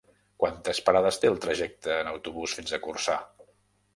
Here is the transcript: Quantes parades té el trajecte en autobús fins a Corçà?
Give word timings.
Quantes 0.43 0.79
parades 0.87 1.19
té 1.25 1.29
el 1.33 1.37
trajecte 1.43 1.93
en 2.05 2.09
autobús 2.13 2.57
fins 2.61 2.73
a 2.73 2.79
Corçà? 2.87 3.19